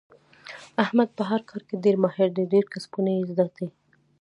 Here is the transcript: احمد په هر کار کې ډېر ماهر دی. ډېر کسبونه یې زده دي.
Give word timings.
احمد 0.83 1.09
په 1.17 1.23
هر 1.29 1.41
کار 1.49 1.61
کې 1.67 1.81
ډېر 1.83 1.95
ماهر 2.03 2.29
دی. 2.35 2.43
ډېر 2.53 2.65
کسبونه 2.73 3.09
یې 3.17 3.23
زده 3.31 3.45
دي. 3.55 3.67